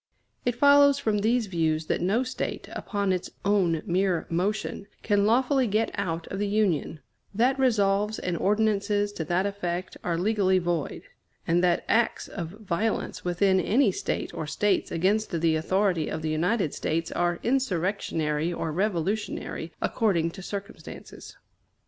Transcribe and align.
It 0.45 0.55
follows 0.55 0.97
from 0.97 1.19
these 1.19 1.45
views 1.45 1.85
that 1.85 2.01
no 2.01 2.23
State, 2.23 2.67
upon 2.71 3.13
its 3.13 3.29
own 3.45 3.83
mere 3.85 4.25
motion, 4.31 4.87
can 5.03 5.27
lawfully 5.27 5.67
get 5.67 5.91
out 5.93 6.25
of 6.29 6.39
the 6.39 6.47
Union; 6.47 7.01
that 7.35 7.59
resolves 7.59 8.17
and 8.17 8.35
ordinances 8.35 9.13
to 9.13 9.23
that 9.25 9.45
effect 9.45 9.97
are 10.03 10.17
legally 10.17 10.57
void; 10.57 11.03
and 11.45 11.63
that 11.63 11.85
acts 11.87 12.27
of 12.27 12.47
violence 12.49 13.23
within 13.23 13.59
any 13.59 13.91
State 13.91 14.33
or 14.33 14.47
States 14.47 14.89
against 14.91 15.39
the 15.39 15.55
authority 15.55 16.09
of 16.09 16.23
the 16.23 16.29
United 16.31 16.73
States 16.73 17.11
are 17.11 17.39
insurrectionary 17.43 18.51
or 18.51 18.71
revolutionary, 18.71 19.71
according 19.83 20.31
to 20.31 20.41
circumstances. 20.41 21.37